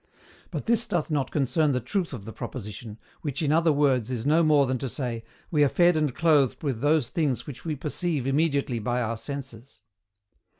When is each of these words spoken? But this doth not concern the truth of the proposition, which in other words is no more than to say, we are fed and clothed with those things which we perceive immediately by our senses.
But 0.49 0.65
this 0.65 0.87
doth 0.87 1.11
not 1.11 1.29
concern 1.29 1.73
the 1.73 1.79
truth 1.79 2.11
of 2.11 2.25
the 2.25 2.33
proposition, 2.33 2.97
which 3.21 3.43
in 3.43 3.51
other 3.51 3.71
words 3.71 4.09
is 4.09 4.25
no 4.25 4.41
more 4.41 4.65
than 4.65 4.79
to 4.79 4.89
say, 4.89 5.23
we 5.51 5.63
are 5.63 5.69
fed 5.69 5.95
and 5.95 6.15
clothed 6.15 6.63
with 6.63 6.81
those 6.81 7.09
things 7.09 7.45
which 7.45 7.65
we 7.65 7.75
perceive 7.75 8.25
immediately 8.25 8.79
by 8.79 8.99
our 8.99 9.15
senses. 9.15 9.81